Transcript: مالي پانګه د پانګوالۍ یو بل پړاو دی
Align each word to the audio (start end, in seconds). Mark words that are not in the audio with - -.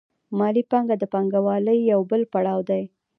مالي 0.37 0.63
پانګه 0.71 0.95
د 0.99 1.03
پانګوالۍ 1.13 1.79
یو 1.91 1.99
بل 2.09 2.21
پړاو 2.31 2.59
دی 2.69 2.83